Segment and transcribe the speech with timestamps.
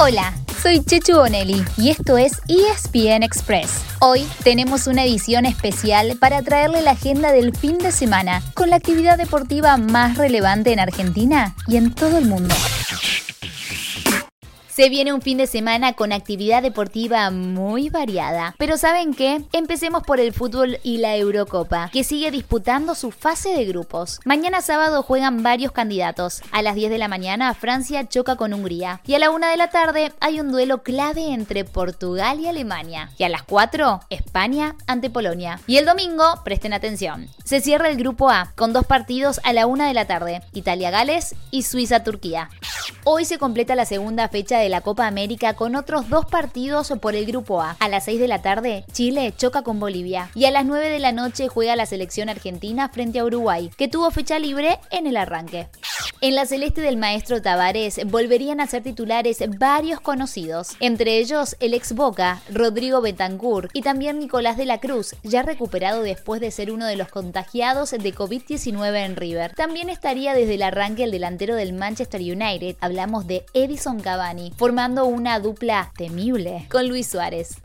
[0.00, 3.84] Hola, soy Chechu Bonelli y esto es ESPN Express.
[4.00, 8.76] Hoy tenemos una edición especial para traerle la agenda del fin de semana con la
[8.76, 12.56] actividad deportiva más relevante en Argentina y en todo el mundo.
[14.74, 18.56] Se viene un fin de semana con actividad deportiva muy variada.
[18.58, 19.40] Pero ¿saben qué?
[19.52, 24.18] Empecemos por el fútbol y la Eurocopa, que sigue disputando su fase de grupos.
[24.24, 26.42] Mañana sábado juegan varios candidatos.
[26.50, 29.00] A las 10 de la mañana Francia choca con Hungría.
[29.06, 33.12] Y a la 1 de la tarde hay un duelo clave entre Portugal y Alemania.
[33.16, 35.60] Y a las 4 España ante Polonia.
[35.68, 39.68] Y el domingo, presten atención, se cierra el grupo A con dos partidos a la
[39.68, 40.42] 1 de la tarde.
[40.52, 42.50] Italia-Gales y Suiza-Turquía.
[43.06, 47.14] Hoy se completa la segunda fecha de la Copa América con otros dos partidos por
[47.14, 47.76] el Grupo A.
[47.78, 50.30] A las 6 de la tarde, Chile choca con Bolivia.
[50.34, 53.88] Y a las 9 de la noche juega la selección argentina frente a Uruguay, que
[53.88, 55.68] tuvo fecha libre en el arranque.
[56.24, 61.74] En la celeste del maestro Tavares volverían a ser titulares varios conocidos, entre ellos el
[61.74, 66.72] ex Boca, Rodrigo Betancourt y también Nicolás de la Cruz, ya recuperado después de ser
[66.72, 69.54] uno de los contagiados de COVID-19 en River.
[69.54, 75.04] También estaría desde el arranque el delantero del Manchester United, hablamos de Edison Cavani, formando
[75.04, 77.58] una dupla temible con Luis Suárez.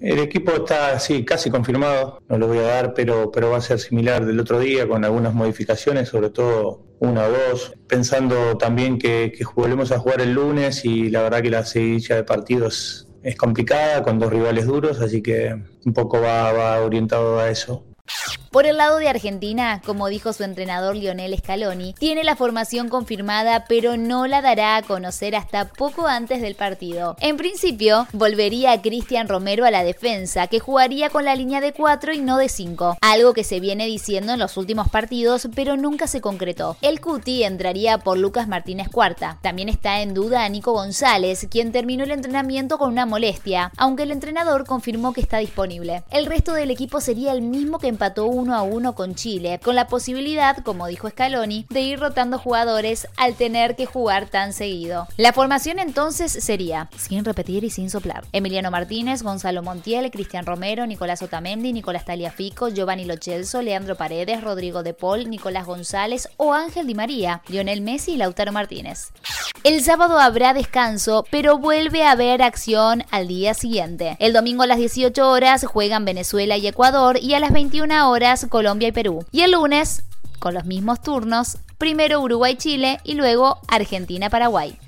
[0.00, 3.60] El equipo está sí, casi confirmado, no lo voy a dar, pero, pero va a
[3.60, 8.98] ser similar del otro día con algunas modificaciones, sobre todo una o dos, pensando también
[8.98, 13.36] que, volvemos a jugar el lunes y la verdad que la seguidilla de partidos es
[13.36, 17.84] complicada con dos rivales duros, así que un poco va orientado a eso.
[18.50, 23.64] Por el lado de Argentina, como dijo su entrenador Lionel Scaloni, tiene la formación confirmada
[23.68, 27.16] pero no la dará a conocer hasta poco antes del partido.
[27.20, 32.12] En principio, volvería Cristian Romero a la defensa, que jugaría con la línea de 4
[32.12, 36.06] y no de 5, algo que se viene diciendo en los últimos partidos pero nunca
[36.06, 36.76] se concretó.
[36.82, 39.38] El Cuti entraría por Lucas Martínez Cuarta.
[39.42, 44.02] También está en duda a Nico González, quien terminó el entrenamiento con una molestia, aunque
[44.02, 46.02] el entrenador confirmó que está disponible.
[46.10, 49.74] El resto del equipo sería el mismo que empató uno a uno con Chile, con
[49.74, 55.06] la posibilidad, como dijo Scaloni, de ir rotando jugadores al tener que jugar tan seguido.
[55.18, 60.86] La formación entonces sería, sin repetir y sin soplar, Emiliano Martínez, Gonzalo Montiel, Cristian Romero,
[60.86, 66.86] Nicolás Otamendi, Nicolás Taliafico, Giovanni Lochelso, Leandro Paredes, Rodrigo De Paul, Nicolás González o Ángel
[66.86, 69.12] Di María, Lionel Messi y Lautaro Martínez.
[69.62, 74.16] El sábado habrá descanso, pero vuelve a haber acción al día siguiente.
[74.18, 78.46] El domingo a las 18 horas juegan Venezuela y Ecuador y a las 21 horas
[78.48, 79.26] Colombia y Perú.
[79.30, 80.02] Y el lunes,
[80.38, 84.78] con los mismos turnos, primero Uruguay-Chile y luego Argentina-Paraguay.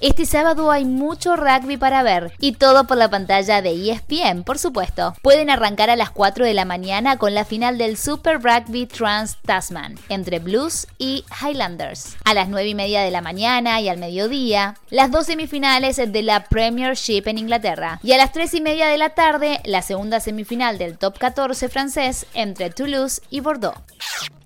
[0.00, 4.56] Este sábado hay mucho rugby para ver y todo por la pantalla de ESPN, por
[4.56, 5.14] supuesto.
[5.22, 9.38] Pueden arrancar a las 4 de la mañana con la final del Super Rugby Trans
[9.44, 12.16] Tasman entre Blues y Highlanders.
[12.24, 16.22] A las 9 y media de la mañana y al mediodía, las dos semifinales de
[16.22, 17.98] la Premiership en Inglaterra.
[18.04, 21.68] Y a las 3 y media de la tarde, la segunda semifinal del Top 14
[21.68, 23.76] francés entre Toulouse y Bordeaux.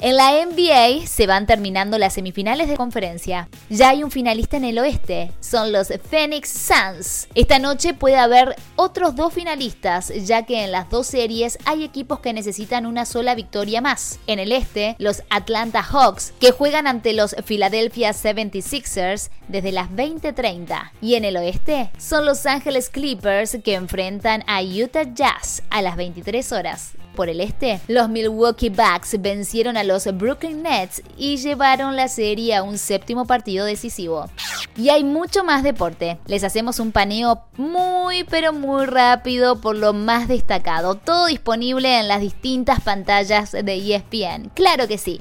[0.05, 3.49] En la NBA se van terminando las semifinales de conferencia.
[3.71, 7.29] Ya hay un finalista en el oeste, son los Phoenix Suns.
[7.37, 12.19] Esta noche puede haber otros dos finalistas, ya que en las dos series hay equipos
[12.19, 14.19] que necesitan una sola victoria más.
[14.27, 20.91] En el este, los Atlanta Hawks, que juegan ante los Philadelphia 76ers desde las 20:30.
[21.01, 25.95] Y en el oeste, son los Angeles Clippers que enfrentan a Utah Jazz a las
[25.95, 26.95] 23 horas.
[27.15, 32.55] Por el este, los Milwaukee Bucks vencieron a los Brooklyn Nets y llevaron la serie
[32.55, 34.31] a un séptimo partido decisivo.
[34.77, 36.19] Y hay mucho más deporte.
[36.27, 40.95] Les hacemos un paneo muy pero muy rápido por lo más destacado.
[40.95, 44.51] Todo disponible en las distintas pantallas de ESPN.
[44.55, 45.21] Claro que sí.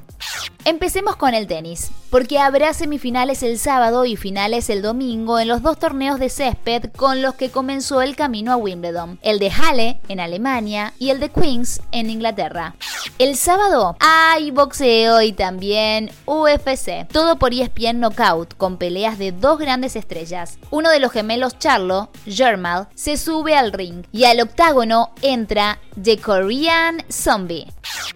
[0.63, 5.63] Empecemos con el tenis, porque habrá semifinales el sábado y finales el domingo en los
[5.63, 9.99] dos torneos de césped con los que comenzó el camino a Wimbledon, el de Halle
[10.09, 12.75] en Alemania y el de Queens en Inglaterra.
[13.17, 19.57] El sábado hay boxeo y también UFC, todo por ESPN Knockout, con peleas de dos
[19.57, 20.59] grandes estrellas.
[20.69, 26.17] Uno de los gemelos Charlo, Germal, se sube al ring y al octágono entra The
[26.17, 27.67] Korean Zombie.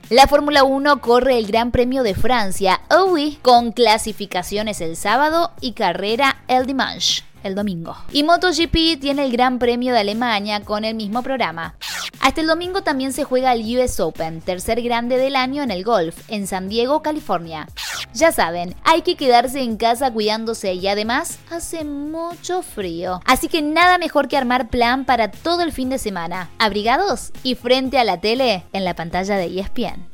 [0.10, 5.74] La Fórmula 1 corre el Gran Premio de Francia, OUI, con clasificaciones el sábado y
[5.74, 7.96] carrera el dimanche el domingo.
[8.12, 11.76] Y MotoGP tiene el Gran Premio de Alemania con el mismo programa.
[12.20, 15.84] Hasta el domingo también se juega el US Open, tercer grande del año en el
[15.84, 17.68] golf, en San Diego, California.
[18.16, 23.20] Ya saben, hay que quedarse en casa cuidándose y además hace mucho frío.
[23.26, 27.56] Así que nada mejor que armar plan para todo el fin de semana, abrigados y
[27.56, 30.08] frente a la tele en la pantalla de ESPN.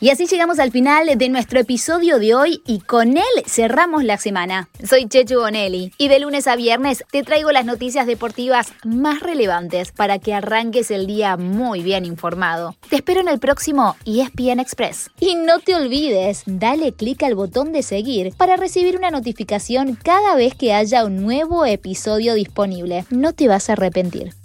[0.00, 4.16] Y así llegamos al final de nuestro episodio de hoy y con él cerramos la
[4.16, 4.68] semana.
[4.88, 9.90] Soy Chechu Bonelli y de lunes a viernes te traigo las noticias deportivas más relevantes
[9.90, 12.76] para que arranques el día muy bien informado.
[12.88, 15.10] Te espero en el próximo ESPN Express.
[15.18, 20.36] Y no te olvides, dale clic al botón de seguir para recibir una notificación cada
[20.36, 23.06] vez que haya un nuevo episodio disponible.
[23.08, 24.37] No te vas a arrepentir.